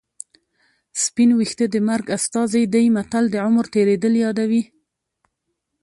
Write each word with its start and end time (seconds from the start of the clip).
سپین 1.03 1.29
ویښته 1.37 1.65
د 1.69 1.75
مرګ 1.89 2.05
استازی 2.17 2.63
دی 2.73 2.85
متل 2.95 3.25
د 3.31 3.35
عمر 3.47 3.65
تېرېدل 3.75 4.13
یادوي 4.23 4.63